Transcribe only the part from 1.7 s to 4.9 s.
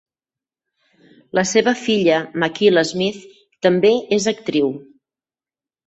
filla Makyla Smith també és actriu.